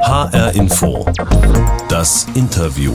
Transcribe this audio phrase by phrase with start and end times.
[0.00, 1.06] HR Info.
[1.88, 2.92] Das Interview.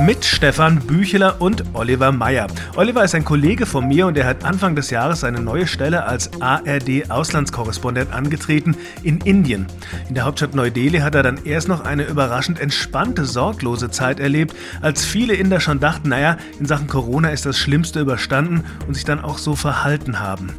[0.00, 2.46] Mit Stefan Bücheler und Oliver Meyer.
[2.74, 6.04] Oliver ist ein Kollege von mir und er hat Anfang des Jahres seine neue Stelle
[6.04, 9.66] als ARD-Auslandskorrespondent angetreten in Indien.
[10.08, 14.54] In der Hauptstadt Neu-Delhi hat er dann erst noch eine überraschend entspannte, sorglose Zeit erlebt,
[14.80, 19.04] als viele Inder schon dachten, naja, in Sachen Corona ist das Schlimmste überstanden und sich
[19.04, 20.52] dann auch so verhalten haben.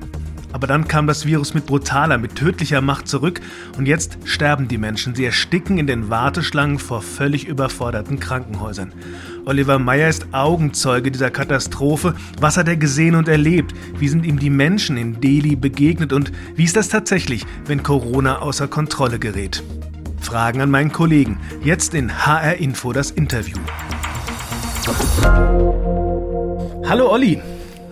[0.54, 3.41] Aber dann kam das Virus mit brutaler, mit tödlicher Macht zurück
[3.77, 5.14] und jetzt sterben die Menschen.
[5.14, 8.93] Sie ersticken in den Warteschlangen vor völlig überforderten Krankenhäusern.
[9.46, 12.15] Oliver Meyer ist Augenzeuge dieser Katastrophe.
[12.39, 13.74] Was hat er gesehen und erlebt?
[14.00, 18.39] Wie sind ihm die Menschen in Delhi begegnet und wie ist das tatsächlich, wenn Corona
[18.39, 19.64] außer Kontrolle gerät?
[20.21, 21.39] Fragen an meinen Kollegen.
[21.64, 23.57] Jetzt in HR Info das Interview.
[26.86, 27.41] Hallo Olli.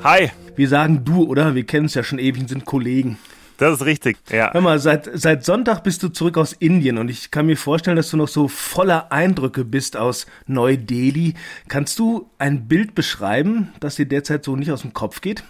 [0.04, 0.32] Hi.
[0.56, 1.56] Wir sagen du, oder?
[1.56, 3.18] Wir kennen es ja schon ewig und sind Kollegen.
[3.58, 4.52] Das ist richtig, ja.
[4.52, 7.96] Hör mal, seit, seit Sonntag bist du zurück aus Indien und ich kann mir vorstellen,
[7.96, 11.36] dass du noch so voller Eindrücke bist aus Neu-Delhi.
[11.70, 15.44] Kannst du ein Bild beschreiben, das dir derzeit so nicht aus dem Kopf geht?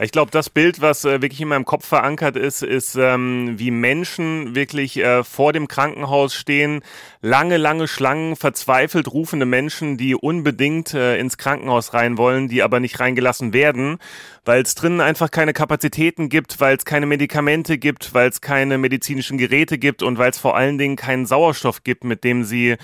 [0.00, 3.70] Ich glaube, das Bild, was äh, wirklich in meinem Kopf verankert ist, ist, ähm, wie
[3.70, 6.80] Menschen wirklich äh, vor dem Krankenhaus stehen,
[7.20, 12.80] lange, lange Schlangen, verzweifelt rufende Menschen, die unbedingt äh, ins Krankenhaus rein wollen, die aber
[12.80, 13.98] nicht reingelassen werden,
[14.46, 18.78] weil es drinnen einfach keine Kapazitäten gibt, weil es keine Medikamente gibt, weil es keine
[18.78, 22.76] medizinischen Geräte gibt und weil es vor allen Dingen keinen Sauerstoff gibt, mit dem sie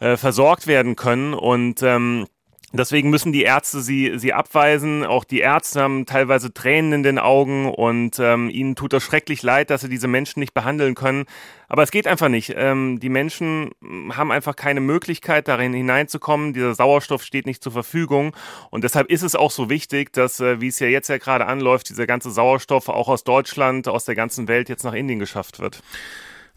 [0.00, 1.32] äh, versorgt werden können.
[1.32, 2.26] Und ähm,
[2.72, 5.04] Deswegen müssen die Ärzte sie, sie abweisen.
[5.04, 9.44] Auch die Ärzte haben teilweise Tränen in den Augen und ähm, ihnen tut das schrecklich
[9.44, 11.26] leid, dass sie diese Menschen nicht behandeln können.
[11.68, 12.54] Aber es geht einfach nicht.
[12.56, 13.70] Ähm, die Menschen
[14.10, 16.54] haben einfach keine Möglichkeit, darin hineinzukommen.
[16.54, 18.34] Dieser Sauerstoff steht nicht zur Verfügung.
[18.70, 21.46] Und deshalb ist es auch so wichtig, dass, äh, wie es ja jetzt ja gerade
[21.46, 25.60] anläuft, dieser ganze Sauerstoff auch aus Deutschland, aus der ganzen Welt jetzt nach Indien geschafft
[25.60, 25.82] wird.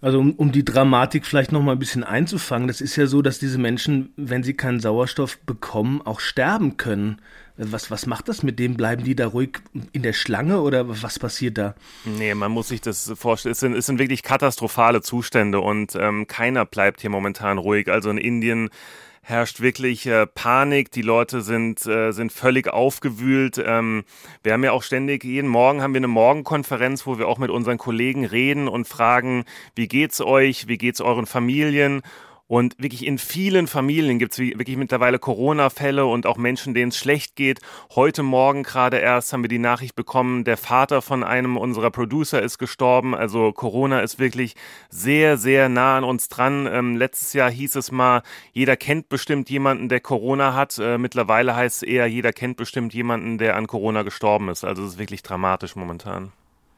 [0.02, 3.22] Also um, um die Dramatik vielleicht noch mal ein bisschen einzufangen, das ist ja so,
[3.22, 7.22] dass diese Menschen, wenn sie keinen Sauerstoff bekommen, auch sterben können.
[7.58, 8.76] Was, was macht das mit dem?
[8.78, 9.60] Bleiben die da ruhig
[9.92, 11.76] in der Schlange oder was passiert da?
[12.06, 13.52] Nee, man muss sich das vorstellen.
[13.52, 17.90] Es sind, es sind wirklich katastrophale Zustände und ähm, keiner bleibt hier momentan ruhig.
[17.90, 18.70] Also in Indien
[19.30, 20.92] herrscht wirklich äh, Panik.
[20.92, 23.62] Die Leute sind, äh, sind völlig aufgewühlt.
[23.64, 24.04] Ähm,
[24.44, 27.52] wir haben ja auch ständig, jeden Morgen haben wir eine Morgenkonferenz, wo wir auch mit
[27.52, 29.46] unseren Kollegen reden und fragen,
[29.76, 30.68] wie geht's euch?
[30.68, 32.02] Wie geht's euren Familien?
[32.50, 36.98] Und wirklich in vielen Familien gibt es wirklich mittlerweile Corona-Fälle und auch Menschen, denen es
[36.98, 37.60] schlecht geht.
[37.94, 42.42] Heute Morgen gerade erst haben wir die Nachricht bekommen, der Vater von einem unserer Producer
[42.42, 43.14] ist gestorben.
[43.14, 44.56] Also Corona ist wirklich
[44.90, 46.66] sehr, sehr nah an uns dran.
[46.66, 50.80] Ähm, letztes Jahr hieß es mal, jeder kennt bestimmt jemanden, der Corona hat.
[50.80, 54.64] Äh, mittlerweile heißt es eher, jeder kennt bestimmt jemanden, der an Corona gestorben ist.
[54.64, 56.32] Also es ist wirklich dramatisch momentan.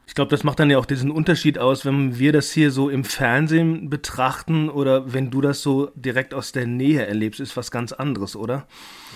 [0.06, 2.90] Ich glaube, das macht dann ja auch diesen Unterschied aus, wenn wir das hier so
[2.90, 7.70] im Fernsehen betrachten oder wenn du das so direkt aus der Nähe erlebst, ist was
[7.70, 8.66] ganz anderes, oder?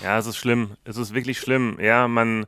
[0.03, 0.71] Ja, es ist schlimm.
[0.85, 1.77] Es ist wirklich schlimm.
[1.79, 2.45] Ja, man,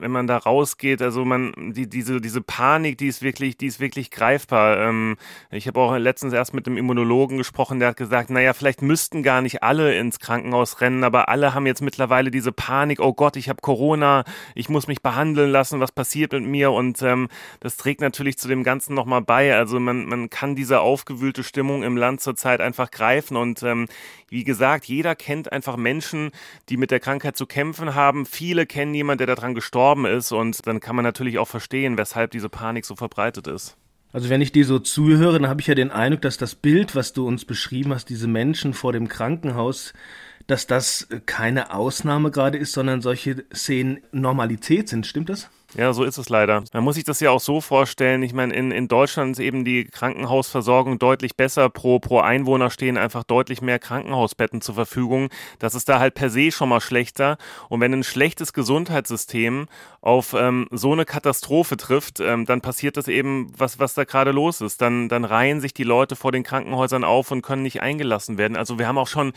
[0.00, 3.80] wenn man da rausgeht, also man, die, diese, diese Panik, die ist wirklich, die ist
[3.80, 4.78] wirklich greifbar.
[4.78, 5.16] Ähm,
[5.50, 9.22] ich habe auch letztens erst mit einem Immunologen gesprochen, der hat gesagt, naja, vielleicht müssten
[9.22, 13.36] gar nicht alle ins Krankenhaus rennen, aber alle haben jetzt mittlerweile diese Panik, oh Gott,
[13.36, 14.24] ich habe Corona,
[14.54, 16.72] ich muss mich behandeln lassen, was passiert mit mir?
[16.72, 17.28] Und ähm,
[17.60, 19.54] das trägt natürlich zu dem Ganzen nochmal bei.
[19.54, 23.36] Also man, man kann diese aufgewühlte Stimmung im Land zurzeit einfach greifen.
[23.36, 23.86] Und ähm,
[24.28, 26.30] wie gesagt, jeder kennt einfach Menschen,
[26.68, 28.26] die mit der Krankheit zu kämpfen haben.
[28.26, 31.98] Viele kennen jemanden, der daran gestorben gestorben ist und dann kann man natürlich auch verstehen,
[31.98, 33.76] weshalb diese Panik so verbreitet ist.
[34.12, 36.96] Also wenn ich dir so zuhöre, dann habe ich ja den Eindruck, dass das Bild,
[36.96, 39.92] was du uns beschrieben hast, diese Menschen vor dem Krankenhaus,
[40.46, 45.06] dass das keine Ausnahme gerade ist, sondern solche Szenen Normalität sind.
[45.06, 45.48] Stimmt das?
[45.76, 46.64] Ja, so ist es leider.
[46.72, 48.22] Man muss sich das ja auch so vorstellen.
[48.22, 51.68] Ich meine, in, in Deutschland ist eben die Krankenhausversorgung deutlich besser.
[51.70, 55.28] Pro, pro Einwohner stehen einfach deutlich mehr Krankenhausbetten zur Verfügung.
[55.60, 57.38] Das ist da halt per se schon mal schlechter.
[57.68, 59.68] Und wenn ein schlechtes Gesundheitssystem
[60.02, 64.30] auf ähm, so eine Katastrophe trifft, ähm, dann passiert das eben, was, was da gerade
[64.30, 64.80] los ist.
[64.80, 68.56] Dann, dann reihen sich die Leute vor den Krankenhäusern auf und können nicht eingelassen werden.
[68.56, 69.32] Also wir haben auch schon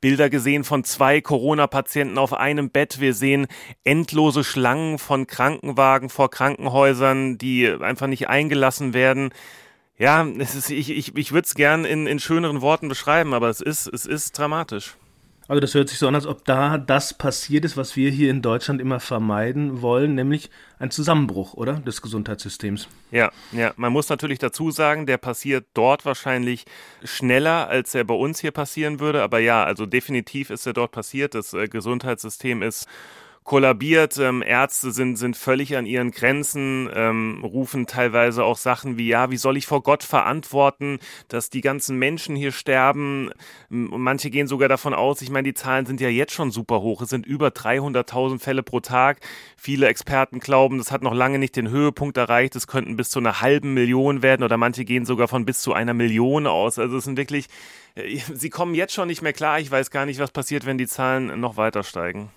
[0.00, 3.00] Bilder gesehen von zwei Corona-Patienten auf einem Bett.
[3.00, 3.46] Wir sehen
[3.84, 9.30] endlose Schlangen von Krankenwagen vor Krankenhäusern, die einfach nicht eingelassen werden.
[9.98, 13.48] Ja, es ist, ich, ich, ich würde es gern in, in schöneren Worten beschreiben, aber
[13.50, 14.96] es ist, es ist dramatisch.
[15.48, 18.30] Also das hört sich so an, als ob da das passiert ist, was wir hier
[18.30, 21.74] in Deutschland immer vermeiden wollen, nämlich ein Zusammenbruch, oder?
[21.80, 22.86] Des Gesundheitssystems.
[23.10, 23.72] Ja, ja.
[23.76, 26.66] Man muss natürlich dazu sagen, der passiert dort wahrscheinlich
[27.02, 29.22] schneller, als er bei uns hier passieren würde.
[29.22, 31.34] Aber ja, also definitiv ist er dort passiert.
[31.34, 32.86] Das äh, Gesundheitssystem ist
[33.48, 34.18] kollabiert.
[34.18, 39.30] Ähm, Ärzte sind, sind völlig an ihren Grenzen, ähm, rufen teilweise auch Sachen wie, ja,
[39.30, 40.98] wie soll ich vor Gott verantworten,
[41.28, 43.30] dass die ganzen Menschen hier sterben?
[43.70, 46.82] Und manche gehen sogar davon aus, ich meine, die Zahlen sind ja jetzt schon super
[46.82, 47.00] hoch.
[47.00, 49.20] Es sind über 300.000 Fälle pro Tag.
[49.56, 52.54] Viele Experten glauben, das hat noch lange nicht den Höhepunkt erreicht.
[52.54, 55.72] Es könnten bis zu einer halben Million werden oder manche gehen sogar von bis zu
[55.72, 56.78] einer Million aus.
[56.78, 57.46] Also es sind wirklich,
[57.94, 59.58] äh, sie kommen jetzt schon nicht mehr klar.
[59.58, 62.30] Ich weiß gar nicht, was passiert, wenn die Zahlen noch weiter steigen.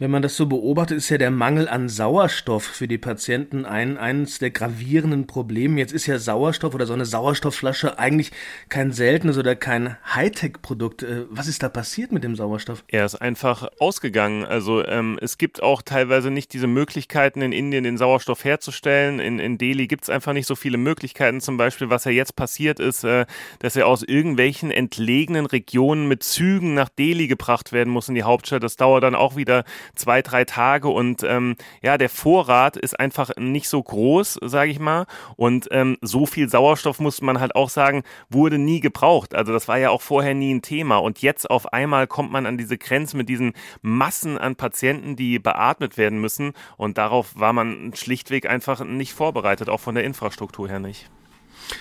[0.00, 3.98] Wenn man das so beobachtet, ist ja der Mangel an Sauerstoff für die Patienten ein,
[3.98, 5.78] eines der gravierenden Probleme.
[5.78, 8.32] Jetzt ist ja Sauerstoff oder so eine Sauerstoffflasche eigentlich
[8.70, 11.02] kein seltenes oder kein Hightech-Produkt.
[11.02, 12.82] Äh, was ist da passiert mit dem Sauerstoff?
[12.88, 14.46] Er ist einfach ausgegangen.
[14.46, 19.20] Also ähm, es gibt auch teilweise nicht diese Möglichkeiten in Indien, den Sauerstoff herzustellen.
[19.20, 21.42] In, in Delhi gibt es einfach nicht so viele Möglichkeiten.
[21.42, 23.26] Zum Beispiel, was ja jetzt passiert ist, äh,
[23.58, 28.22] dass er aus irgendwelchen entlegenen Regionen mit Zügen nach Delhi gebracht werden muss in die
[28.22, 28.62] Hauptstadt.
[28.62, 29.64] Das dauert dann auch wieder
[29.94, 34.78] zwei, drei Tage und ähm, ja, der Vorrat ist einfach nicht so groß, sage ich
[34.78, 35.06] mal.
[35.36, 39.34] Und ähm, so viel Sauerstoff muss man halt auch sagen, wurde nie gebraucht.
[39.34, 40.96] Also das war ja auch vorher nie ein Thema.
[40.96, 43.52] Und jetzt auf einmal kommt man an diese Grenze mit diesen
[43.82, 46.52] Massen an Patienten, die beatmet werden müssen.
[46.76, 51.10] Und darauf war man schlichtweg einfach nicht vorbereitet, auch von der Infrastruktur her nicht.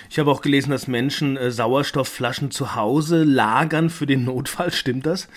[0.10, 4.72] Ich habe auch gelesen, dass Menschen äh, Sauerstoffflaschen zu Hause lagern für den Notfall.
[4.72, 5.28] Stimmt das?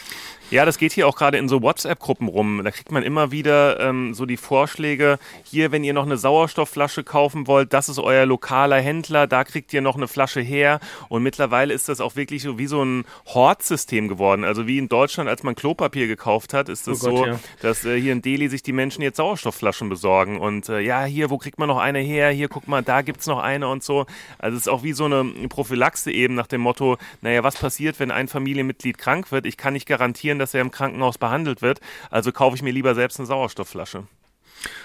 [0.52, 2.60] Ja, das geht hier auch gerade in so WhatsApp-Gruppen rum.
[2.62, 7.04] Da kriegt man immer wieder ähm, so die Vorschläge, hier, wenn ihr noch eine Sauerstoffflasche
[7.04, 10.78] kaufen wollt, das ist euer lokaler Händler, da kriegt ihr noch eine Flasche her.
[11.08, 14.44] Und mittlerweile ist das auch wirklich so wie so ein Hortsystem geworden.
[14.44, 17.40] Also wie in Deutschland, als man Klopapier gekauft hat, ist es oh so, ja.
[17.62, 20.38] dass äh, hier in Delhi sich die Menschen jetzt Sauerstoffflaschen besorgen.
[20.38, 22.28] Und äh, ja, hier, wo kriegt man noch eine her?
[22.28, 24.04] Hier, guck mal, da gibt's noch eine und so.
[24.36, 27.98] Also es ist auch wie so eine Prophylaxe eben nach dem Motto, naja, was passiert,
[28.00, 29.46] wenn ein Familienmitglied krank wird?
[29.46, 31.80] Ich kann nicht garantieren, dass er im Krankenhaus behandelt wird.
[32.10, 34.04] Also kaufe ich mir lieber selbst eine Sauerstoffflasche.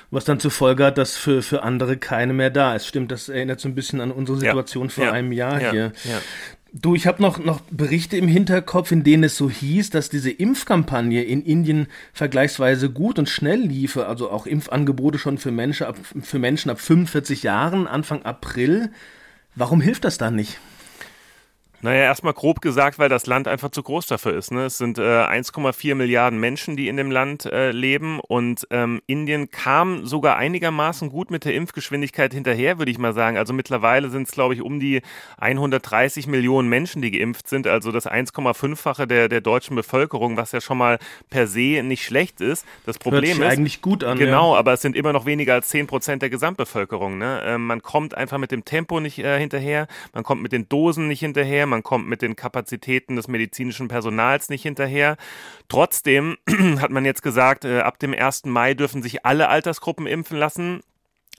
[0.09, 2.87] Was dann zur Folge hat, dass für, für andere keine mehr da ist.
[2.87, 4.89] Stimmt, das erinnert so ein bisschen an unsere Situation ja.
[4.89, 5.11] vor ja.
[5.11, 5.71] einem Jahr ja.
[5.71, 5.91] hier.
[6.73, 10.31] Du, ich habe noch, noch Berichte im Hinterkopf, in denen es so hieß, dass diese
[10.31, 15.97] Impfkampagne in Indien vergleichsweise gut und schnell liefe, also auch Impfangebote schon für Menschen ab,
[16.21, 18.91] für Menschen ab 45 Jahren, Anfang April.
[19.55, 20.59] Warum hilft das dann nicht?
[21.81, 24.51] Naja, erstmal grob gesagt, weil das Land einfach zu groß dafür ist.
[24.51, 24.65] Ne?
[24.65, 29.51] Es sind äh, 1,4 Milliarden Menschen, die in dem Land äh, leben und ähm, Indien
[29.51, 33.37] kam sogar einigermaßen gut mit der Impfgeschwindigkeit hinterher, würde ich mal sagen.
[33.37, 35.03] Also mittlerweile sind es, glaube ich, um die
[35.37, 40.61] 130 Millionen Menschen, die geimpft sind, also das 1,5-fache der, der deutschen Bevölkerung, was ja
[40.61, 40.97] schon mal
[41.29, 42.65] per se nicht schlecht ist.
[42.87, 44.17] Das Problem Hört ist eigentlich gut an.
[44.17, 44.59] Genau, ja.
[44.59, 47.19] aber es sind immer noch weniger als 10 Prozent der Gesamtbevölkerung.
[47.19, 47.39] Ne?
[47.45, 51.07] Ähm, man kommt einfach mit dem Tempo nicht äh, hinterher, man kommt mit den Dosen
[51.07, 55.17] nicht hinterher man kommt mit den Kapazitäten des medizinischen Personals nicht hinterher.
[55.67, 56.37] Trotzdem
[56.79, 58.45] hat man jetzt gesagt, äh, ab dem 1.
[58.45, 60.81] Mai dürfen sich alle Altersgruppen impfen lassen.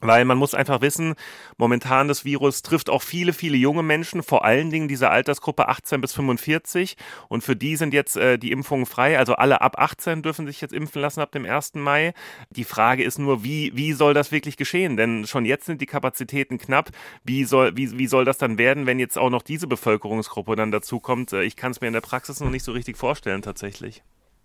[0.00, 1.14] Weil man muss einfach wissen,
[1.56, 6.00] momentan das Virus trifft auch viele, viele junge Menschen, vor allen Dingen diese Altersgruppe 18
[6.00, 6.96] bis 45.
[7.28, 9.18] Und für die sind jetzt äh, die Impfungen frei.
[9.18, 11.74] Also alle ab 18 dürfen sich jetzt impfen lassen ab dem 1.
[11.74, 12.14] Mai.
[12.50, 14.96] Die Frage ist nur, wie, wie soll das wirklich geschehen?
[14.96, 16.90] Denn schon jetzt sind die Kapazitäten knapp.
[17.24, 20.70] Wie soll, wie, wie soll das dann werden, wenn jetzt auch noch diese Bevölkerungsgruppe dann
[20.70, 21.32] dazu kommt?
[21.32, 24.04] Äh, ich kann es mir in der Praxis noch nicht so richtig vorstellen, tatsächlich.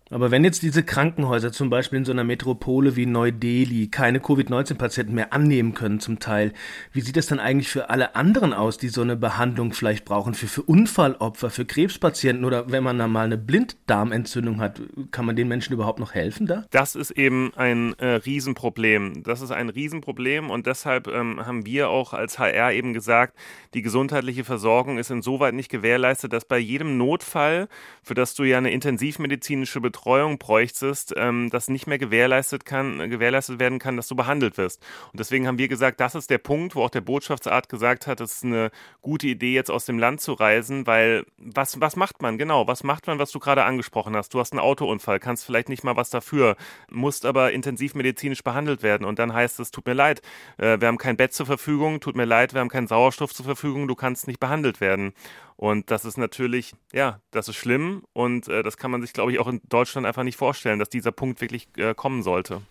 [0.10, 5.16] Aber wenn jetzt diese Krankenhäuser zum Beispiel in so einer Metropole wie Neu-Delhi keine Covid-19-Patienten
[5.16, 6.54] mehr annehmen können zum Teil,
[6.92, 10.34] wie sieht es dann eigentlich für alle anderen aus, die so eine Behandlung vielleicht brauchen?
[10.34, 14.82] Für, für Unfallopfer, für Krebspatienten oder wenn man dann mal eine Blinddarmentzündung hat,
[15.12, 16.66] kann man den Menschen überhaupt noch helfen da?
[16.70, 19.24] Das ist eben ein äh, Riesenproblem.
[19.24, 23.36] Das ist ein Riesenproblem und deshalb ähm, haben wir auch als HR eben gesagt,
[23.74, 27.68] die gesundheitliche Versorgung ist insoweit nicht gewährleistet, dass bei jedem Notfall,
[28.04, 33.10] für das du ja eine intensivmedizinische Betreuung Betreuung bräuchtest, ähm, das nicht mehr gewährleistet, kann,
[33.10, 34.86] gewährleistet werden kann, dass du behandelt wirst.
[35.14, 38.20] Und deswegen haben wir gesagt, das ist der Punkt, wo auch der Botschaftsart gesagt hat,
[38.20, 38.70] es ist eine
[39.02, 42.68] gute Idee, jetzt aus dem Land zu reisen, weil was, was macht man genau?
[42.68, 44.34] Was macht man, was du gerade angesprochen hast?
[44.34, 46.58] Du hast einen Autounfall, kannst vielleicht nicht mal was dafür,
[46.92, 49.06] musst aber intensivmedizinisch behandelt werden.
[49.06, 50.22] Und dann heißt es, tut mir leid,
[50.58, 53.46] äh, wir haben kein Bett zur Verfügung, tut mir leid, wir haben keinen Sauerstoff zur
[53.46, 55.14] Verfügung, du kannst nicht behandelt werden.
[55.56, 59.32] Und das ist natürlich, ja, das ist schlimm und äh, das kann man sich, glaube
[59.32, 62.62] ich, auch in Deutschland einfach nicht vorstellen, dass dieser Punkt wirklich äh, kommen sollte.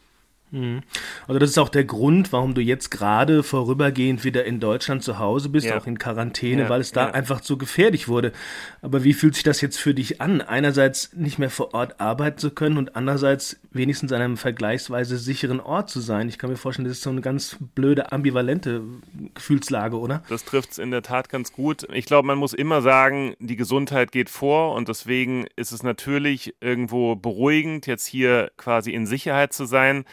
[0.52, 0.82] Mhm.
[1.26, 5.18] Also das ist auch der Grund, warum du jetzt gerade vorübergehend wieder in Deutschland zu
[5.18, 5.78] Hause bist, ja.
[5.78, 7.14] auch in Quarantäne, ja, weil es da ja.
[7.14, 8.32] einfach zu gefährlich wurde.
[8.82, 10.42] Aber wie fühlt sich das jetzt für dich an?
[10.42, 15.58] Einerseits nicht mehr vor Ort arbeiten zu können und andererseits wenigstens an einem vergleichsweise sicheren
[15.58, 16.28] Ort zu sein.
[16.28, 18.82] Ich kann mir vorstellen, das ist so eine ganz blöde, ambivalente
[19.34, 20.22] Gefühlslage, oder?
[20.28, 21.86] Das trifft es in der Tat ganz gut.
[21.94, 26.54] Ich glaube, man muss immer sagen, die Gesundheit geht vor und deswegen ist es natürlich
[26.60, 30.04] irgendwo beruhigend, jetzt hier quasi in Sicherheit zu sein.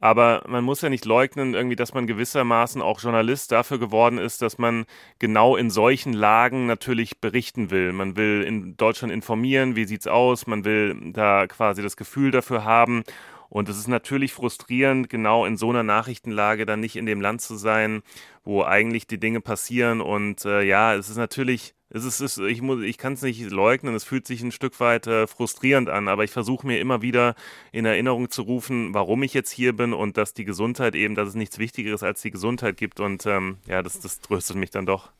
[0.00, 4.42] Aber man muss ja nicht leugnen, irgendwie, dass man gewissermaßen auch Journalist dafür geworden ist,
[4.42, 4.84] dass man
[5.18, 7.92] genau in solchen Lagen natürlich berichten will.
[7.92, 12.64] Man will in Deutschland informieren, wie sieht's aus, man will da quasi das Gefühl dafür
[12.64, 13.02] haben.
[13.48, 17.40] Und es ist natürlich frustrierend, genau in so einer Nachrichtenlage dann nicht in dem Land
[17.40, 18.02] zu sein,
[18.44, 20.00] wo eigentlich die Dinge passieren.
[20.00, 23.94] Und äh, ja, es ist natürlich es ist, es, ich, ich kann es nicht leugnen,
[23.94, 27.34] es fühlt sich ein Stück weit äh, frustrierend an, aber ich versuche mir immer wieder
[27.72, 31.28] in Erinnerung zu rufen, warum ich jetzt hier bin und dass die Gesundheit eben, dass
[31.28, 34.86] es nichts Wichtigeres als die Gesundheit gibt und ähm, ja, das, das tröstet mich dann
[34.86, 35.10] doch.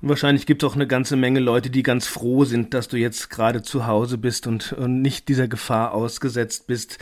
[0.00, 2.96] Und wahrscheinlich gibt es auch eine ganze Menge Leute, die ganz froh sind, dass du
[2.96, 6.98] jetzt gerade zu Hause bist und, und nicht dieser Gefahr ausgesetzt bist.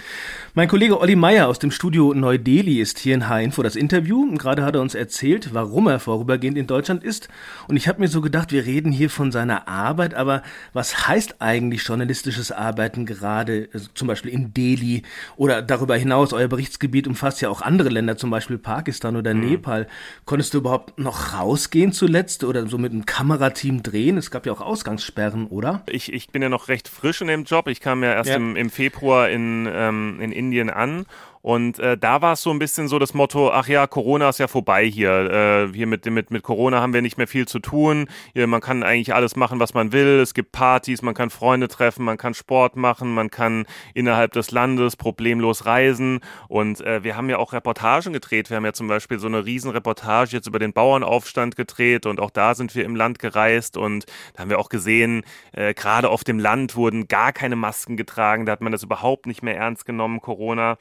[0.54, 4.22] Mein Kollege Olli Meyer aus dem Studio Neu-Delhi ist hier in H-Info das Interview.
[4.22, 7.28] Und gerade hat er uns erzählt, warum er vorübergehend in Deutschland ist.
[7.68, 11.42] Und ich habe mir so gedacht, wir reden hier von seiner Arbeit, aber was heißt
[11.42, 15.02] eigentlich journalistisches Arbeiten gerade, also zum Beispiel in Delhi
[15.36, 16.32] oder darüber hinaus?
[16.32, 19.50] Euer Berichtsgebiet umfasst ja auch andere Länder, zum Beispiel Pakistan oder mhm.
[19.50, 19.86] Nepal.
[20.24, 24.16] Konntest du überhaupt noch rausgehen zuletzt oder so mit einem Kamerateam drehen?
[24.16, 25.82] Es gab ja auch Ausgangssperren, oder?
[25.88, 27.66] Ich, ich bin ja noch recht frisch in dem Job.
[27.66, 28.36] Ich kam ja erst ja.
[28.36, 31.06] Im, im Februar in, ähm, in Indien an
[31.46, 34.40] und äh, da war es so ein bisschen so das Motto, ach ja, Corona ist
[34.40, 35.68] ja vorbei hier.
[35.70, 38.08] Äh, hier mit, mit, mit Corona haben wir nicht mehr viel zu tun.
[38.32, 40.18] Hier, man kann eigentlich alles machen, was man will.
[40.18, 44.50] Es gibt Partys, man kann Freunde treffen, man kann Sport machen, man kann innerhalb des
[44.50, 46.18] Landes problemlos reisen.
[46.48, 48.50] Und äh, wir haben ja auch Reportagen gedreht.
[48.50, 52.30] Wir haben ja zum Beispiel so eine Riesenreportage jetzt über den Bauernaufstand gedreht und auch
[52.30, 55.22] da sind wir im Land gereist und da haben wir auch gesehen,
[55.52, 58.46] äh, gerade auf dem Land wurden gar keine Masken getragen.
[58.46, 60.76] Da hat man das überhaupt nicht mehr ernst genommen, Corona.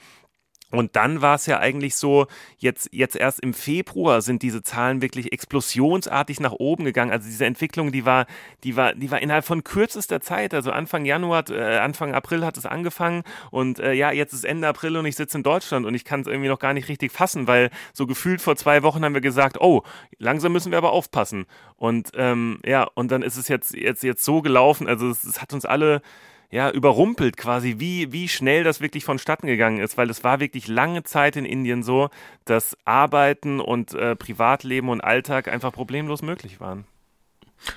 [0.75, 2.27] Und dann war es ja eigentlich so,
[2.57, 7.11] jetzt, jetzt erst im Februar sind diese Zahlen wirklich explosionsartig nach oben gegangen.
[7.11, 8.25] Also diese Entwicklung, die war,
[8.63, 10.53] die war, die war innerhalb von kürzester Zeit.
[10.53, 14.67] Also Anfang Januar, äh, Anfang April hat es angefangen und äh, ja, jetzt ist Ende
[14.67, 17.11] April und ich sitze in Deutschland und ich kann es irgendwie noch gar nicht richtig
[17.11, 19.83] fassen, weil so gefühlt vor zwei Wochen haben wir gesagt, oh,
[20.17, 21.45] langsam müssen wir aber aufpassen.
[21.77, 24.87] Und ähm, ja, und dann ist es jetzt, jetzt, jetzt so gelaufen.
[24.87, 26.01] Also es, es hat uns alle
[26.55, 30.69] ja, überrumpelt quasi, wie, wie schnell das wirklich vonstatten gegangen ist, weil es war wirklich
[30.69, 32.07] lange Zeit in Indien so,
[32.45, 36.85] dass Arbeiten und äh, Privatleben und Alltag einfach problemlos möglich waren.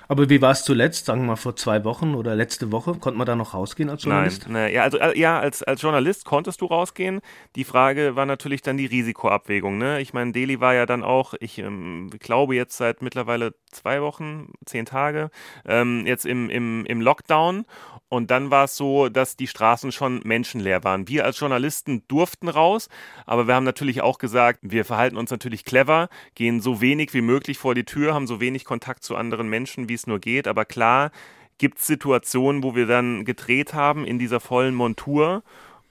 [0.06, 2.94] Aber wie war es zuletzt, sagen wir mal vor zwei Wochen oder letzte Woche?
[2.94, 4.44] Konnte man da noch rausgehen als Journalist?
[4.44, 7.20] Nein, nein ja, also äh, ja, als, als Journalist konntest du rausgehen.
[7.56, 9.78] Die Frage war natürlich dann die Risikoabwägung.
[9.78, 10.00] Ne?
[10.00, 14.52] Ich meine, Delhi war ja dann auch, ich ähm, glaube jetzt seit mittlerweile zwei Wochen,
[14.66, 15.30] zehn Tage,
[15.64, 17.64] ähm, jetzt im, im, im Lockdown.
[18.08, 21.08] Und dann war es so, dass die Straßen schon menschenleer waren.
[21.08, 22.88] Wir als Journalisten durften raus,
[23.26, 27.20] aber wir haben natürlich auch gesagt, wir verhalten uns natürlich clever, gehen so wenig wie
[27.20, 30.48] möglich vor die Tür, haben so wenig Kontakt zu anderen Menschen, wie es nur geht.
[30.48, 31.10] Aber klar
[31.58, 35.42] gibt es Situationen, wo wir dann gedreht haben in dieser vollen Montur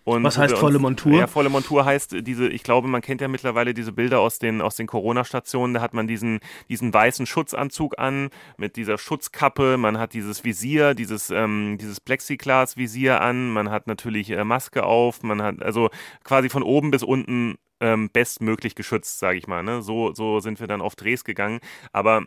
[0.08, 1.20] und Was heißt volle Montur?
[1.20, 4.62] Ja, volle Montur heißt diese, ich glaube, man kennt ja mittlerweile diese Bilder aus den,
[4.62, 10.00] aus den Corona-Stationen, da hat man diesen, diesen weißen Schutzanzug an, mit dieser Schutzkappe, man
[10.00, 15.42] hat dieses Visier, dieses, ähm, dieses Plexiglas-Visier an, man hat natürlich äh, Maske auf, man
[15.42, 15.90] hat also
[16.24, 19.62] quasi von oben bis unten ähm, bestmöglich geschützt, sage ich mal.
[19.62, 19.82] Ne?
[19.82, 21.60] So, so sind wir dann auf Drehs gegangen.
[21.92, 22.24] Aber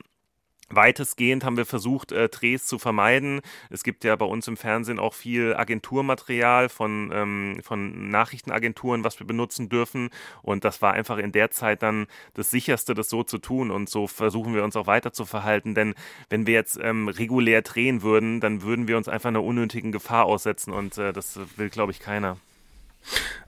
[0.71, 3.41] Weitestgehend haben wir versucht, äh, Drehs zu vermeiden.
[3.71, 9.19] Es gibt ja bei uns im Fernsehen auch viel Agenturmaterial von, ähm, von Nachrichtenagenturen, was
[9.19, 10.11] wir benutzen dürfen.
[10.43, 13.71] Und das war einfach in der Zeit dann das Sicherste, das so zu tun.
[13.71, 15.75] Und so versuchen wir uns auch weiter zu verhalten.
[15.75, 15.95] Denn
[16.29, 20.27] wenn wir jetzt ähm, regulär drehen würden, dann würden wir uns einfach einer unnötigen Gefahr
[20.27, 20.73] aussetzen.
[20.73, 22.37] Und äh, das will, glaube ich, keiner.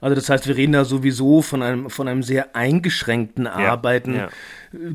[0.01, 4.15] Also das heißt, wir reden da sowieso von einem, von einem sehr eingeschränkten Arbeiten.
[4.15, 4.29] Ja, ja.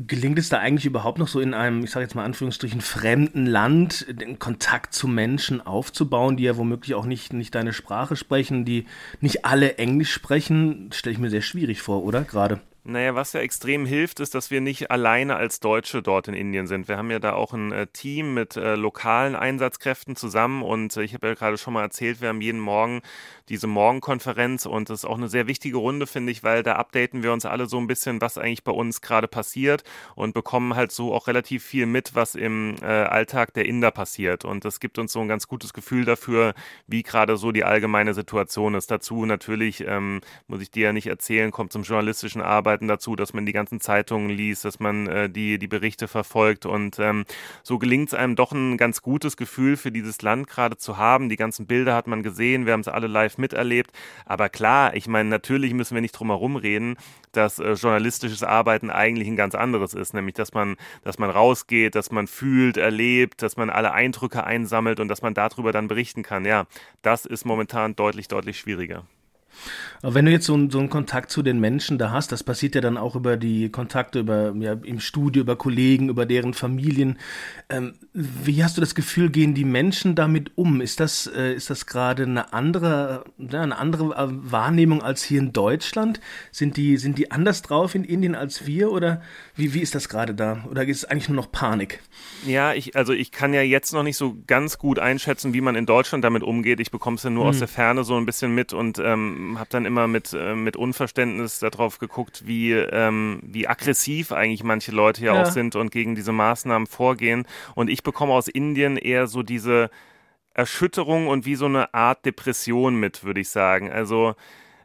[0.07, 3.45] Gelingt es da eigentlich überhaupt noch so in einem, ich sage jetzt mal Anführungsstrichen, fremden
[3.45, 8.65] Land, den Kontakt zu Menschen aufzubauen, die ja womöglich auch nicht, nicht deine Sprache sprechen,
[8.65, 8.85] die
[9.21, 10.89] nicht alle Englisch sprechen?
[10.91, 12.23] Stelle ich mir sehr schwierig vor, oder?
[12.23, 12.59] Gerade.
[12.85, 16.65] Naja, was ja extrem hilft, ist, dass wir nicht alleine als Deutsche dort in Indien
[16.65, 16.87] sind.
[16.87, 21.03] Wir haben ja da auch ein äh, Team mit äh, lokalen Einsatzkräften zusammen und äh,
[21.03, 23.01] ich habe ja gerade schon mal erzählt, wir haben jeden Morgen
[23.49, 27.21] diese Morgenkonferenz und das ist auch eine sehr wichtige Runde, finde ich, weil da updaten
[27.21, 29.83] wir uns alle so ein bisschen, was eigentlich bei uns gerade passiert
[30.15, 34.45] und bekommen halt so auch relativ viel mit, was im äh, Alltag der Inder passiert.
[34.45, 36.53] Und das gibt uns so ein ganz gutes Gefühl dafür,
[36.87, 38.89] wie gerade so die allgemeine Situation ist.
[38.89, 43.33] Dazu natürlich, ähm, muss ich dir ja nicht erzählen, kommt zum journalistischen Arbeiten dazu, dass
[43.33, 47.25] man die ganzen Zeitungen liest, dass man äh, die, die Berichte verfolgt und ähm,
[47.63, 51.29] so gelingt es einem doch ein ganz gutes Gefühl für dieses Land gerade zu haben.
[51.29, 53.91] Die ganzen Bilder hat man gesehen, wir haben es alle live miterlebt.
[54.25, 56.97] Aber klar, ich meine, natürlich müssen wir nicht drum herum reden,
[57.31, 61.95] dass äh, journalistisches Arbeiten eigentlich ein ganz anderes ist, nämlich dass man, dass man rausgeht,
[61.95, 66.23] dass man fühlt, erlebt, dass man alle Eindrücke einsammelt und dass man darüber dann berichten
[66.23, 66.45] kann.
[66.45, 66.65] Ja,
[67.01, 69.05] das ist momentan deutlich, deutlich schwieriger.
[70.01, 72.43] Aber wenn du jetzt so, einen, so einen Kontakt zu den Menschen da hast, das
[72.43, 76.53] passiert ja dann auch über die Kontakte über, ja, im Studio, über Kollegen, über deren
[76.53, 77.17] Familien.
[77.69, 80.79] Ähm, wie hast du das Gefühl, gehen die Menschen damit um?
[80.79, 85.39] Ist das, äh, ist das gerade eine andere, ja, eine andere äh, Wahrnehmung als hier
[85.39, 86.21] in Deutschland?
[86.51, 89.21] Sind die, sind die anders drauf in Indien als wir oder
[89.55, 90.65] wie, wie ist das gerade da?
[90.69, 91.99] Oder ist es eigentlich nur noch Panik?
[92.47, 95.75] Ja, ich, also ich kann ja jetzt noch nicht so ganz gut einschätzen, wie man
[95.75, 96.79] in Deutschland damit umgeht.
[96.79, 97.49] Ich bekomme es ja nur hm.
[97.49, 100.77] aus der Ferne so ein bisschen mit und ähm, habe dann immer mit, äh, mit
[100.77, 105.41] Unverständnis darauf geguckt, wie, ähm, wie aggressiv eigentlich manche Leute hier ja.
[105.41, 107.47] auch sind und gegen diese Maßnahmen vorgehen.
[107.75, 109.89] Und ich bekomme aus Indien eher so diese
[110.53, 113.91] Erschütterung und wie so eine Art Depression mit, würde ich sagen.
[113.91, 114.35] Also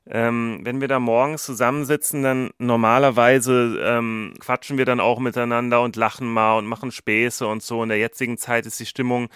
[0.07, 5.97] ähm, wenn wir da morgens zusammensitzen, dann normalerweise ähm, quatschen wir dann auch miteinander und
[5.97, 7.83] lachen mal und machen Späße und so.
[7.83, 9.29] In der jetzigen Zeit ist die Stimmung,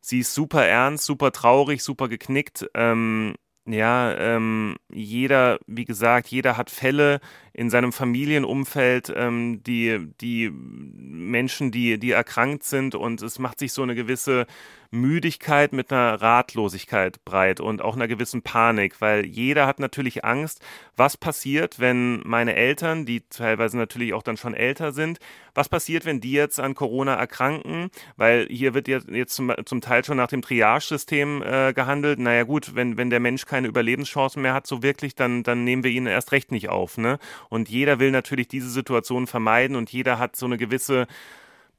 [0.00, 2.68] sie ist super ernst, super traurig, super geknickt.
[2.74, 3.34] Ähm,
[3.72, 7.20] ja, ähm, jeder, wie gesagt, jeder hat Fälle
[7.52, 12.94] in seinem Familienumfeld, ähm, die, die Menschen, die, die erkrankt sind.
[12.94, 14.46] Und es macht sich so eine gewisse
[14.90, 20.60] Müdigkeit mit einer Ratlosigkeit breit und auch einer gewissen Panik, weil jeder hat natürlich Angst,
[20.96, 25.20] was passiert, wenn meine Eltern, die teilweise natürlich auch dann schon älter sind,
[25.54, 29.80] was passiert, wenn die jetzt an Corona erkranken, weil hier wird jetzt, jetzt zum, zum
[29.80, 32.18] Teil schon nach dem Triage-System äh, gehandelt.
[32.18, 35.84] Naja gut, wenn, wenn der Mensch keine Überlebenschancen mehr hat, so wirklich, dann, dann nehmen
[35.84, 36.98] wir ihn erst recht nicht auf.
[36.98, 37.18] Ne?
[37.48, 41.06] Und jeder will natürlich diese Situation vermeiden und jeder hat so eine gewisse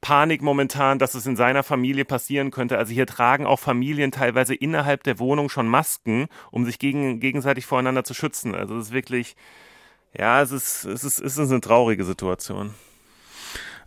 [0.02, 2.76] Panik momentan, dass es in seiner Familie passieren könnte.
[2.76, 7.64] Also hier tragen auch Familien teilweise innerhalb der Wohnung schon Masken, um sich gegen, gegenseitig
[7.64, 8.54] voreinander zu schützen.
[8.54, 9.36] Also es ist wirklich,
[10.18, 12.74] ja, es ist, es ist, es ist eine traurige Situation.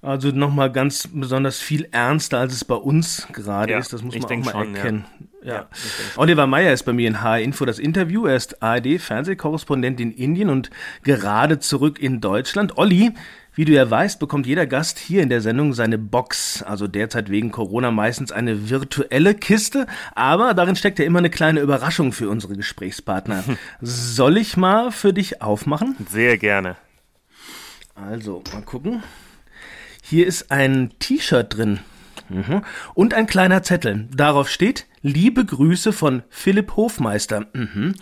[0.02, 3.92] Also nochmal ganz besonders viel ernster, als es bei uns gerade ja, ist.
[3.92, 5.06] Das muss man auch mal schon, erkennen.
[5.44, 5.54] Ja.
[5.54, 5.70] Ja.
[6.16, 8.26] Oliver Meyer ist bei mir in HR Info das Interview.
[8.26, 10.70] Er ist ARD-Fernsehkorrespondent in Indien und
[11.04, 12.78] gerade zurück in Deutschland.
[12.78, 13.14] Olli,
[13.56, 17.30] wie du ja weißt, bekommt jeder Gast hier in der Sendung seine Box, also derzeit
[17.30, 22.30] wegen Corona meistens eine virtuelle Kiste, aber darin steckt ja immer eine kleine Überraschung für
[22.30, 23.44] unsere Gesprächspartner.
[23.82, 25.96] Soll ich mal für dich aufmachen?
[26.10, 26.76] Sehr gerne.
[27.96, 29.04] Also, mal gucken.
[30.04, 31.80] Hier ist ein T-Shirt drin.
[32.30, 32.62] Mhm.
[32.94, 34.08] Und ein kleiner Zettel.
[34.14, 37.46] Darauf steht Liebe Grüße von Philipp Hofmeister.
[37.54, 37.94] Mhm.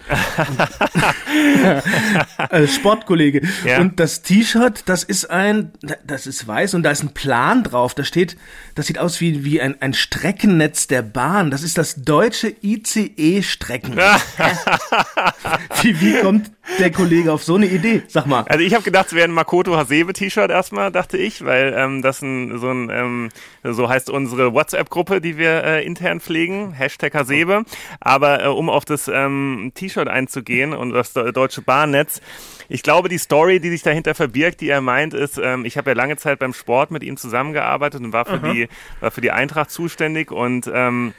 [2.74, 3.42] Sportkollege.
[3.66, 3.82] Ja.
[3.82, 5.74] Und das T-Shirt, das ist ein,
[6.08, 7.94] das ist weiß und da ist ein Plan drauf.
[7.94, 8.38] Da steht,
[8.76, 11.52] das sieht aus wie, wie ein, ein Streckennetz der Bahn.
[11.52, 13.98] Das ist das deutsche ICE-Strecken.
[15.82, 18.04] wie, wie kommt der Kollege auf so eine Idee?
[18.08, 18.46] Sag mal.
[18.48, 22.22] Also ich habe gedacht, es wäre ein Makoto Hasebe-T-Shirt erstmal, dachte ich, weil ähm, das
[22.22, 23.30] ein, so ein, ähm,
[23.62, 26.72] so heißt unsere WhatsApp-Gruppe, die wir äh, intern pflegen.
[26.72, 27.64] Hashtag Hashtag Hasebe.
[28.00, 32.22] Aber äh, um auf das ähm, T-Shirt einzugehen und das deutsche Bahnnetz,
[32.70, 35.92] ich glaube, die Story, die sich dahinter verbirgt, die er meint, ist, ähm, ich habe
[35.92, 39.32] ja lange Zeit beim Sport mit ihm zusammengearbeitet und war für, die, war für die
[39.32, 41.14] Eintracht zuständig und ähm,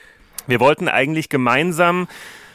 [0.46, 2.06] wir wollten eigentlich gemeinsam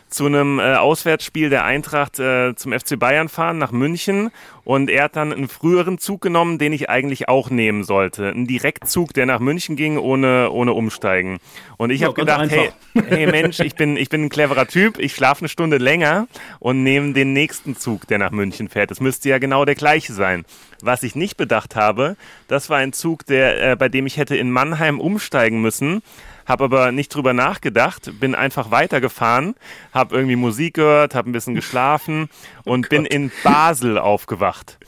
[0.09, 4.31] zu einem äh, Auswärtsspiel der Eintracht äh, zum FC Bayern fahren nach München
[4.63, 8.29] und er hat dann einen früheren Zug genommen, den ich eigentlich auch nehmen sollte.
[8.29, 11.39] Ein Direktzug, der nach München ging, ohne, ohne Umsteigen.
[11.77, 12.71] Und ich ja, habe gedacht, hey,
[13.07, 16.27] hey Mensch, ich bin, ich bin ein cleverer Typ, ich schlafe eine Stunde länger
[16.59, 18.91] und nehme den nächsten Zug, der nach München fährt.
[18.91, 20.45] Das müsste ja genau der gleiche sein.
[20.81, 22.15] Was ich nicht bedacht habe,
[22.47, 26.01] das war ein Zug, der, äh, bei dem ich hätte in Mannheim umsteigen müssen
[26.49, 29.55] habe aber nicht drüber nachgedacht, bin einfach weitergefahren,
[29.93, 32.29] habe irgendwie Musik gehört, habe ein bisschen geschlafen
[32.65, 34.79] oh und oh bin in Basel aufgewacht.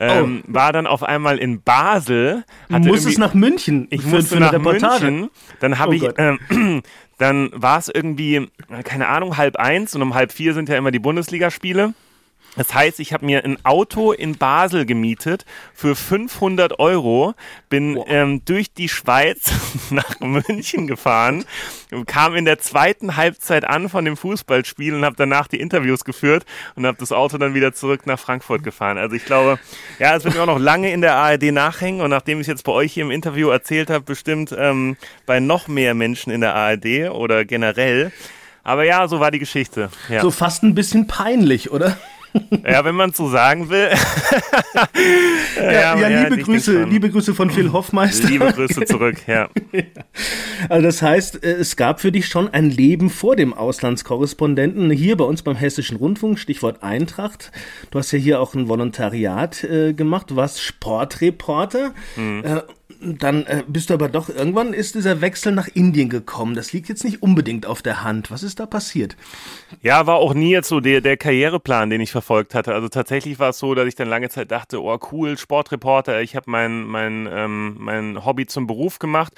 [0.00, 0.54] Ähm, oh.
[0.54, 2.44] War dann auf einmal in Basel.
[2.72, 3.86] Hatte Muss es nach München?
[3.90, 5.04] Ich für, musste für nach Reportage.
[5.04, 5.30] München.
[5.60, 6.82] Dann habe oh ich, ähm,
[7.18, 8.48] dann war es irgendwie,
[8.84, 11.92] keine Ahnung, halb eins und um halb vier sind ja immer die Bundesligaspiele.
[12.56, 17.34] Das heißt, ich habe mir ein Auto in Basel gemietet für 500 Euro,
[17.70, 19.52] bin ähm, durch die Schweiz
[19.90, 21.46] nach München gefahren,
[22.06, 26.44] kam in der zweiten Halbzeit an von dem Fußballspiel und habe danach die Interviews geführt
[26.74, 28.98] und habe das Auto dann wieder zurück nach Frankfurt gefahren.
[28.98, 29.58] Also ich glaube,
[29.98, 32.48] ja, es wird mir auch noch lange in der ARD nachhängen und nachdem ich es
[32.48, 36.42] jetzt bei euch hier im Interview erzählt habe, bestimmt ähm, bei noch mehr Menschen in
[36.42, 38.12] der ARD oder generell.
[38.62, 39.90] Aber ja, so war die Geschichte.
[40.08, 40.20] Ja.
[40.20, 41.96] So fast ein bisschen peinlich, oder?
[42.66, 43.90] Ja, wenn man so sagen will.
[45.56, 48.28] ja, ja, ja, liebe Grüße, liebe Grüße von Phil Hoffmeister.
[48.28, 49.48] Liebe Grüße zurück, ja.
[50.68, 55.16] Also das heißt, äh, es gab für dich schon ein Leben vor dem Auslandskorrespondenten hier
[55.16, 57.52] bei uns beim Hessischen Rundfunk, Stichwort Eintracht.
[57.90, 61.92] Du hast ja hier auch ein Volontariat äh, gemacht, du warst Sportreporter.
[62.16, 62.44] Mhm.
[62.44, 62.62] Äh,
[63.00, 66.54] dann äh, bist du aber doch, irgendwann ist dieser Wechsel nach Indien gekommen.
[66.54, 68.30] Das liegt jetzt nicht unbedingt auf der Hand.
[68.30, 69.16] Was ist da passiert?
[69.82, 72.74] Ja, war auch nie jetzt so der, der Karriereplan, den ich verfolgt hatte.
[72.74, 76.36] Also tatsächlich war es so, dass ich dann lange Zeit dachte, oh cool, Sportreporter, ich
[76.36, 79.32] habe mein, mein, ähm, mein Hobby zum Beruf gemacht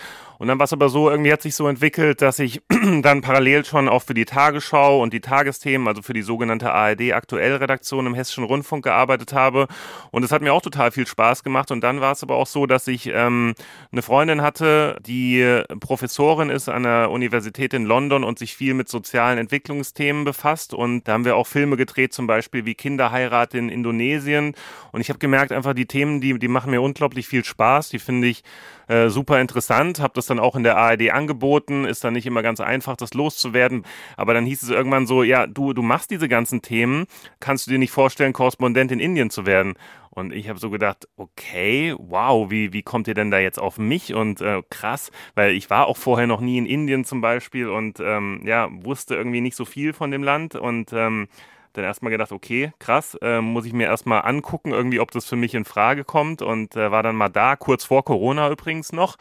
[0.44, 2.60] und dann war es aber so, irgendwie hat sich so entwickelt, dass ich
[3.00, 7.14] dann parallel schon auch für die Tagesschau und die Tagesthemen, also für die sogenannte ARD
[7.14, 9.68] Aktuellredaktion im Hessischen Rundfunk gearbeitet habe.
[10.10, 11.70] Und es hat mir auch total viel Spaß gemacht.
[11.70, 13.54] Und dann war es aber auch so, dass ich ähm,
[13.90, 18.90] eine Freundin hatte, die Professorin ist an der Universität in London und sich viel mit
[18.90, 20.74] sozialen Entwicklungsthemen befasst.
[20.74, 24.54] Und da haben wir auch Filme gedreht, zum Beispiel wie Kinderheirat in Indonesien.
[24.92, 27.88] Und ich habe gemerkt, einfach die Themen, die, die machen mir unglaublich viel Spaß.
[27.88, 28.44] Die finde ich
[28.88, 32.42] äh, super interessant, habe das dann auch in der ARD angeboten, ist dann nicht immer
[32.42, 33.84] ganz einfach, das loszuwerden,
[34.16, 37.06] aber dann hieß es irgendwann so, ja, du, du machst diese ganzen Themen,
[37.40, 39.74] kannst du dir nicht vorstellen, Korrespondent in Indien zu werden?
[40.14, 43.78] Und ich habe so gedacht, okay, wow, wie, wie kommt ihr denn da jetzt auf
[43.78, 44.14] mich?
[44.14, 47.98] Und äh, krass, weil ich war auch vorher noch nie in Indien zum Beispiel und
[47.98, 51.26] ähm, ja, wusste irgendwie nicht so viel von dem Land und ähm,
[51.74, 55.36] dann erstmal gedacht, okay, krass, äh, muss ich mir erstmal angucken, irgendwie, ob das für
[55.36, 59.16] mich in Frage kommt und äh, war dann mal da, kurz vor Corona übrigens noch.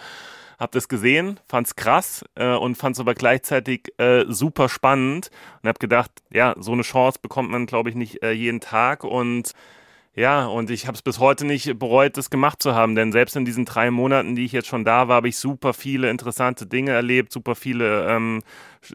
[0.59, 5.29] Hab das gesehen, fand's krass äh, und fand's aber gleichzeitig äh, super spannend
[5.61, 9.03] und hab gedacht, ja, so eine Chance bekommt man, glaube ich, nicht äh, jeden Tag
[9.03, 9.51] und
[10.15, 13.35] ja, und ich habe es bis heute nicht bereut, das gemacht zu haben, denn selbst
[13.35, 16.67] in diesen drei Monaten, die ich jetzt schon da war, habe ich super viele interessante
[16.67, 18.43] Dinge erlebt, super viele ähm,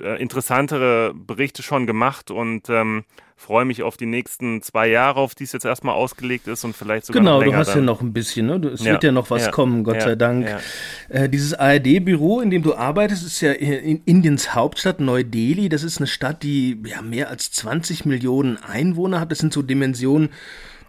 [0.00, 3.04] äh, interessantere Berichte schon gemacht und ähm,
[3.38, 6.76] freue mich auf die nächsten zwei Jahre, auf die es jetzt erstmal ausgelegt ist und
[6.76, 7.50] vielleicht sogar genau, noch länger.
[7.50, 7.82] Genau, du hast dann.
[7.82, 8.68] ja noch ein bisschen, ne?
[8.68, 8.92] Es ja.
[8.92, 9.50] wird ja noch was ja.
[9.50, 10.00] kommen, Gott ja.
[10.02, 10.46] sei Dank.
[11.08, 15.68] Äh, dieses ARD-Büro, in dem du arbeitest, ist ja in Indiens Hauptstadt Neu-Delhi.
[15.68, 19.30] Das ist eine Stadt, die ja mehr als 20 Millionen Einwohner hat.
[19.30, 20.30] Das sind so Dimensionen,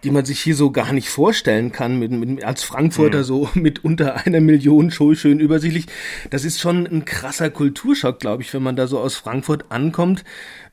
[0.03, 3.23] die man sich hier so gar nicht vorstellen kann, mit, mit, als Frankfurter mhm.
[3.23, 5.87] so mit unter einer Million schon schön übersichtlich.
[6.29, 10.23] Das ist schon ein krasser Kulturschock, glaube ich, wenn man da so aus Frankfurt ankommt.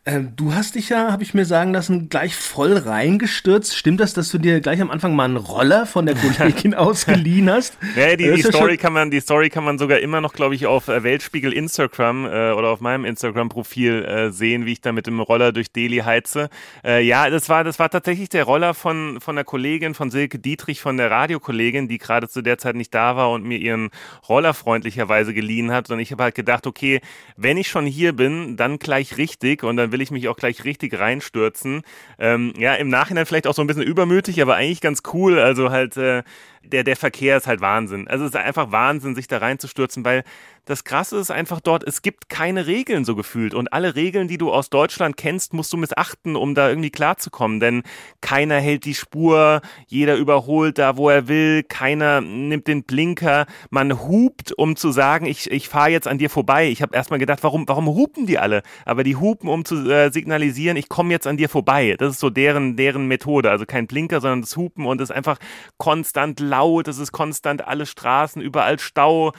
[0.09, 3.77] Ähm, du hast dich ja, habe ich mir sagen lassen, gleich voll reingestürzt.
[3.77, 7.51] Stimmt das, dass du dir gleich am Anfang mal einen Roller von der Kollegin ausgeliehen
[7.51, 7.77] hast?
[7.97, 10.67] Nee, die, die Story kann man, die Story kann man sogar immer noch, glaube ich,
[10.67, 15.09] auf äh, Weltspiegel Instagram äh, oder auf meinem Instagram-Profil äh, sehen, wie ich da mit
[15.09, 16.51] dem Roller durch Delhi heize.
[16.85, 20.39] Äh, ja, das war, das war tatsächlich der Roller von, von der Kollegin, von Silke
[20.39, 23.91] Dietrich, von der Radiokollegin, die gerade zu der Zeit nicht da war und mir ihren
[24.29, 25.91] Roller freundlicherweise geliehen hat.
[25.91, 27.01] Und ich habe halt gedacht, okay,
[27.37, 30.65] wenn ich schon hier bin, dann gleich richtig und dann will ich mich auch gleich
[30.65, 31.81] richtig reinstürzen.
[32.19, 35.39] Ähm, ja, im Nachhinein vielleicht auch so ein bisschen übermütig, aber eigentlich ganz cool.
[35.39, 36.23] Also halt, äh,
[36.67, 38.09] der, der Verkehr ist halt Wahnsinn.
[38.09, 40.25] Also es ist einfach Wahnsinn, sich da reinzustürzen, weil
[40.67, 43.55] das Krasse ist einfach dort, es gibt keine Regeln so gefühlt.
[43.55, 47.61] Und alle Regeln, die du aus Deutschland kennst, musst du missachten, um da irgendwie klarzukommen.
[47.61, 47.85] Denn
[48.21, 54.09] keiner hält die Spur, jeder überholt da, wo er will, keiner nimmt den Blinker, man
[54.09, 56.69] hupt, um zu sagen, ich, ich fahre jetzt an dir vorbei.
[56.69, 58.63] Ich habe erstmal gedacht, warum, warum hupen die alle?
[58.85, 61.95] Aber die hupen, um zu äh, signalisieren, ich komme jetzt an dir vorbei.
[61.97, 63.53] Das ist so deren, deren Methode.
[63.53, 65.39] Also kein Blinker, sondern das Hupen und ist einfach
[65.79, 66.56] konstant laut,
[66.89, 69.33] es ist konstant alle Straßen, überall Stau.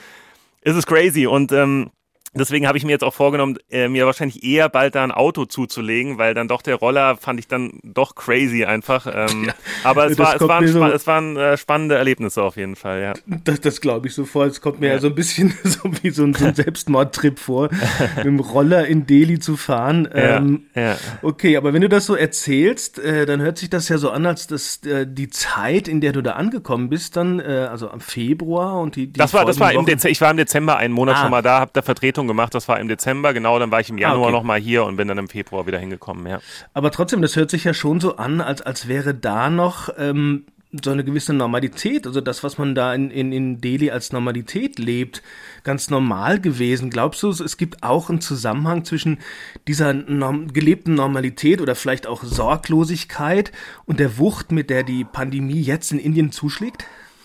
[0.60, 1.26] Es ist crazy.
[1.26, 1.90] Und ähm,
[2.34, 5.46] Deswegen habe ich mir jetzt auch vorgenommen, äh, mir wahrscheinlich eher bald da ein Auto
[5.46, 9.06] zuzulegen, weil dann doch der Roller fand ich dann doch crazy einfach.
[9.06, 12.76] Ähm, ja, aber es war, es, waren, so, es waren äh, spannende Erlebnisse auf jeden
[12.76, 13.12] Fall, ja.
[13.44, 14.50] Das, das glaube ich sofort.
[14.50, 14.94] Es kommt mir ja.
[14.94, 17.70] ja so ein bisschen so wie so ein, so ein Selbstmordtrip vor,
[18.16, 20.08] mit dem Roller in Delhi zu fahren.
[20.12, 20.96] Ähm, ja.
[21.22, 24.26] Okay, aber wenn du das so erzählst, äh, dann hört sich das ja so an,
[24.26, 28.00] als dass äh, die Zeit, in der du da angekommen bist, dann, äh, also am
[28.00, 30.94] Februar und die, die Das war, das war im Dezember, ich war im Dezember einen
[30.94, 31.22] Monat ah.
[31.22, 33.80] schon mal da, hab da Vertretung Vertretung gemacht, das war im Dezember, genau, dann war
[33.80, 34.32] ich im Januar ah, okay.
[34.32, 36.40] nochmal hier und bin dann im Februar wieder hingekommen, ja.
[36.74, 40.46] Aber trotzdem, das hört sich ja schon so an, als, als wäre da noch ähm,
[40.82, 44.78] so eine gewisse Normalität, also das, was man da in, in, in Delhi als Normalität
[44.78, 45.22] lebt,
[45.62, 46.90] ganz normal gewesen.
[46.90, 49.18] Glaubst du, es gibt auch einen Zusammenhang zwischen
[49.66, 53.52] dieser norm gelebten Normalität oder vielleicht auch Sorglosigkeit
[53.86, 56.84] und der Wucht, mit der die Pandemie jetzt in Indien zuschlägt?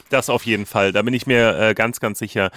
[0.10, 2.52] Das auf jeden Fall, da bin ich mir äh, ganz, ganz sicher.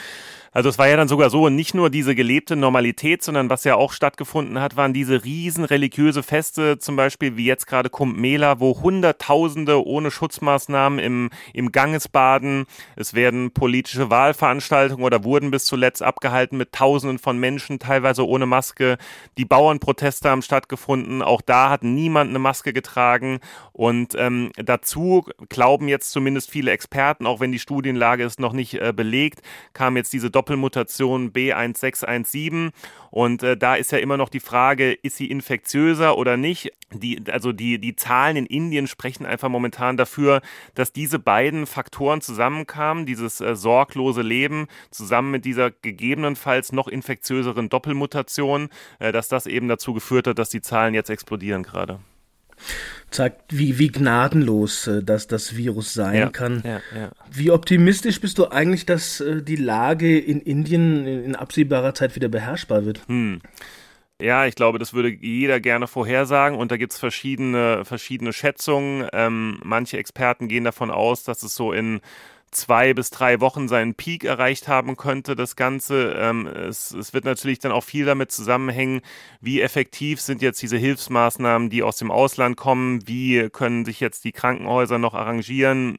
[0.57, 3.75] Also es war ja dann sogar so, nicht nur diese gelebte Normalität, sondern was ja
[3.75, 8.59] auch stattgefunden hat, waren diese riesen religiöse Feste, zum Beispiel wie jetzt gerade Kumbh Mela,
[8.59, 12.65] wo Hunderttausende ohne Schutzmaßnahmen im, im Ganges baden.
[12.97, 18.47] Es werden politische Wahlveranstaltungen oder wurden bis zuletzt abgehalten mit Tausenden von Menschen, teilweise ohne
[18.47, 18.97] Maske.
[19.37, 21.21] Die Bauernproteste haben stattgefunden.
[21.21, 23.41] Auch da hat niemand eine Maske getragen.
[23.75, 28.81] Und ähm, dazu glauben jetzt zumindest viele Experten, auch wenn die Studienlage ist noch nicht
[28.81, 29.43] äh, belegt,
[29.75, 32.71] kam jetzt diese Doppel Doppelmutation B1617.
[33.11, 36.71] Und äh, da ist ja immer noch die Frage, ist sie infektiöser oder nicht?
[36.93, 40.41] Die, also die, die Zahlen in Indien sprechen einfach momentan dafür,
[40.75, 47.69] dass diese beiden Faktoren zusammenkamen, dieses äh, sorglose Leben zusammen mit dieser gegebenenfalls noch infektiöseren
[47.69, 48.69] Doppelmutation,
[49.01, 51.99] äh, dass das eben dazu geführt hat, dass die Zahlen jetzt explodieren gerade
[53.11, 56.63] zeigt, wie, wie gnadenlos äh, das, das Virus sein ja, kann.
[56.65, 57.11] Ja, ja.
[57.31, 62.17] Wie optimistisch bist du eigentlich, dass äh, die Lage in Indien in, in absehbarer Zeit
[62.17, 63.01] wieder beherrschbar wird?
[63.07, 63.41] Hm.
[64.21, 69.07] Ja, ich glaube, das würde jeder gerne vorhersagen und da gibt es verschiedene, verschiedene Schätzungen.
[69.13, 72.01] Ähm, manche Experten gehen davon aus, dass es so in
[72.57, 76.15] zwei bis drei Wochen seinen Peak erreicht haben könnte, das Ganze.
[76.19, 79.03] Ähm, es, es wird natürlich dann auch viel damit zusammenhängen,
[79.41, 84.25] wie effektiv sind jetzt diese Hilfsmaßnahmen, die aus dem Ausland kommen, wie können sich jetzt
[84.25, 85.99] die Krankenhäuser noch arrangieren,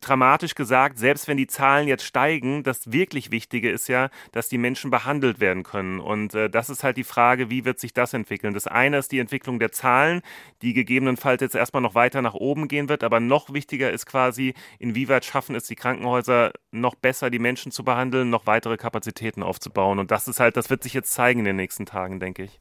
[0.00, 4.58] dramatisch gesagt, selbst wenn die Zahlen jetzt steigen, das wirklich Wichtige ist ja, dass die
[4.58, 6.00] Menschen behandelt werden können.
[6.00, 8.54] Und äh, das ist halt die Frage, wie wird sich das entwickeln?
[8.54, 10.22] Das eine ist die Entwicklung der Zahlen,
[10.62, 14.54] die gegebenenfalls jetzt erstmal noch weiter nach oben gehen wird, aber noch wichtiger ist quasi,
[14.78, 19.98] inwieweit schaffen es die Krankenhäuser noch besser, die Menschen zu behandeln, noch weitere Kapazitäten aufzubauen.
[19.98, 22.60] Und das ist halt, das wird sich jetzt zeigen in den nächsten Tagen, denke ich.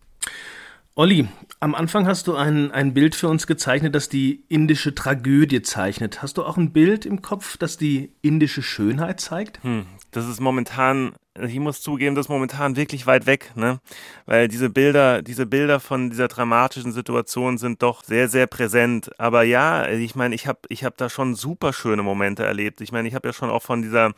[0.98, 1.28] Olli,
[1.60, 6.22] am Anfang hast du ein, ein Bild für uns gezeichnet, das die indische Tragödie zeichnet.
[6.22, 9.62] Hast du auch ein Bild im Kopf, das die indische Schönheit zeigt?
[9.62, 13.80] Hm, das ist momentan, ich muss zugeben, das ist momentan wirklich weit weg, ne?
[14.26, 19.12] Weil diese Bilder, diese Bilder von dieser dramatischen Situation sind doch sehr, sehr präsent.
[19.20, 22.80] Aber ja, ich meine, ich habe ich hab da schon super schöne Momente erlebt.
[22.80, 24.14] Ich meine, ich habe ja schon auch von dieser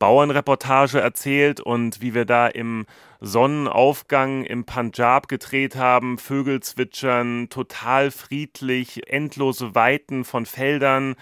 [0.00, 2.86] Bauernreportage erzählt und wie wir da im
[3.20, 11.14] Sonnenaufgang im Punjab gedreht haben, Vögel zwitschern, total friedlich, endlose Weiten von Feldern.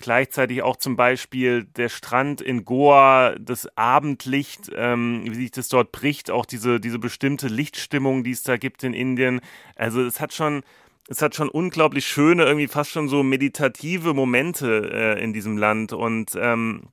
[0.00, 5.92] Gleichzeitig auch zum Beispiel der Strand in Goa, das Abendlicht, ähm, wie sich das dort
[5.92, 9.42] bricht, auch diese, diese bestimmte Lichtstimmung, die es da gibt in Indien.
[9.76, 10.62] Also es hat schon,
[11.08, 15.92] es hat schon unglaublich schöne, irgendwie fast schon so meditative Momente äh, in diesem Land.
[15.92, 16.84] Und ähm,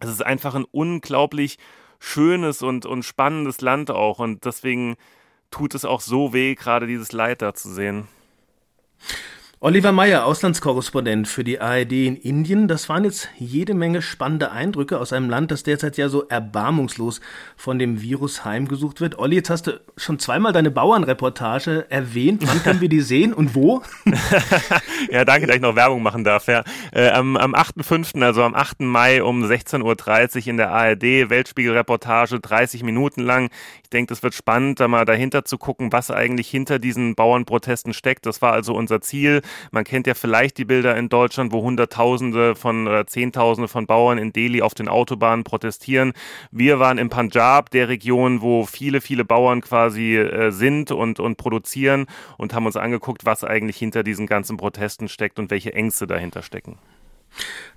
[0.00, 1.58] es ist einfach ein unglaublich
[1.98, 4.20] schönes und, und spannendes Land auch.
[4.20, 4.96] Und deswegen
[5.50, 8.08] tut es auch so weh, gerade dieses Leid da zu sehen.
[9.60, 12.68] Oliver Meyer, Auslandskorrespondent für die ARD in Indien.
[12.68, 17.20] Das waren jetzt jede Menge spannende Eindrücke aus einem Land, das derzeit ja so erbarmungslos
[17.56, 19.18] von dem Virus heimgesucht wird.
[19.18, 22.42] Olli, jetzt hast du schon zweimal deine Bauernreportage erwähnt.
[22.46, 23.82] Wann können wir die sehen und wo?
[25.10, 26.46] ja, danke, dass ich noch Werbung machen darf.
[26.46, 26.62] Ja.
[26.92, 28.80] Äh, am am 8.5., also am 8.
[28.80, 33.50] Mai um 16.30 Uhr in der ARD, Weltspiegelreportage, 30 Minuten lang.
[33.94, 37.94] Ich denke, das wird spannend, da mal dahinter zu gucken, was eigentlich hinter diesen Bauernprotesten
[37.94, 38.26] steckt.
[38.26, 39.40] Das war also unser Ziel.
[39.70, 44.18] Man kennt ja vielleicht die Bilder in Deutschland, wo Hunderttausende von oder Zehntausende von Bauern
[44.18, 46.12] in Delhi auf den Autobahnen protestieren.
[46.50, 51.36] Wir waren im Punjab, der Region, wo viele, viele Bauern quasi äh, sind und, und
[51.36, 56.08] produzieren und haben uns angeguckt, was eigentlich hinter diesen ganzen Protesten steckt und welche Ängste
[56.08, 56.78] dahinter stecken.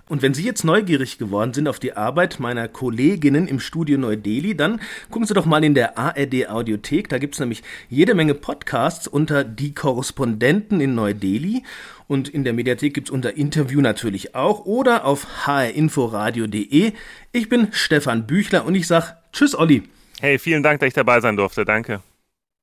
[0.08, 4.56] Und wenn Sie jetzt neugierig geworden sind auf die Arbeit meiner Kolleginnen im Studio Neu-Delhi,
[4.56, 7.08] dann gucken Sie doch mal in der ARD Audiothek.
[7.08, 11.62] Da gibt's nämlich jede Menge Podcasts unter Die Korrespondenten in Neu-Delhi.
[12.06, 16.92] Und in der Mediathek gibt's unter Interview natürlich auch oder auf hrinforadio.de.
[17.32, 19.82] Ich bin Stefan Büchler und ich sag Tschüss, Olli.
[20.20, 21.66] Hey, vielen Dank, dass ich dabei sein durfte.
[21.66, 22.00] Danke.